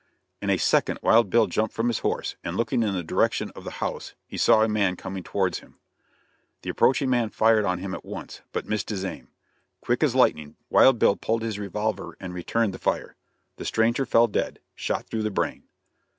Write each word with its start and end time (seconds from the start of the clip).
In 0.41 0.49
a 0.49 0.57
second 0.57 0.97
Wild 1.03 1.29
Bill 1.29 1.45
jumped 1.45 1.75
from 1.75 1.87
his 1.87 1.99
horse, 1.99 2.35
and 2.43 2.57
looking 2.57 2.81
in 2.81 2.95
the 2.95 3.03
direction 3.03 3.51
of 3.51 3.63
the 3.65 3.69
house 3.85 4.15
he 4.25 4.35
saw 4.35 4.63
a 4.63 4.67
man 4.67 4.95
coming 4.95 5.21
towards 5.21 5.59
him. 5.59 5.77
The 6.63 6.71
approaching 6.71 7.07
man 7.07 7.29
fired 7.29 7.65
on 7.65 7.77
him 7.77 7.93
at 7.93 8.03
once, 8.03 8.41
but 8.51 8.65
missed 8.67 8.89
his 8.89 9.05
aim. 9.05 9.27
Quick 9.79 10.01
as 10.01 10.15
lightning 10.15 10.55
Wild 10.71 10.97
Bill 10.97 11.15
pulled 11.15 11.43
his 11.43 11.59
revolver 11.59 12.17
and 12.19 12.33
returned 12.33 12.73
the 12.73 12.79
fire. 12.79 13.15
The 13.57 13.65
stranger 13.65 14.07
fell 14.07 14.25
dead, 14.25 14.57
shot 14.73 15.05
through 15.05 15.21
the 15.21 15.29
brain. 15.29 15.65